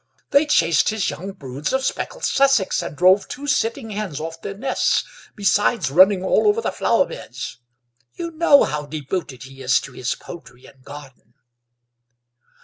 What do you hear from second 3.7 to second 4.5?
hens off